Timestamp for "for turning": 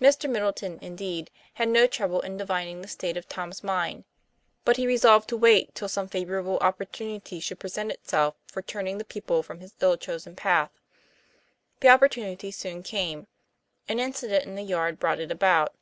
8.46-8.96